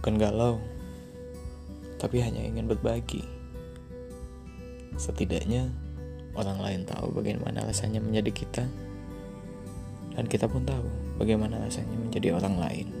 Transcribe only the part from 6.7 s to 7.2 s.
tahu